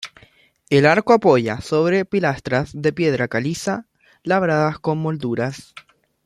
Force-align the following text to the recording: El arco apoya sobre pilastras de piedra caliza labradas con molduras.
El 0.71 0.87
arco 0.87 1.13
apoya 1.13 1.61
sobre 1.61 2.05
pilastras 2.05 2.71
de 2.73 2.91
piedra 2.91 3.27
caliza 3.27 3.85
labradas 4.23 4.79
con 4.79 4.97
molduras. 4.97 5.75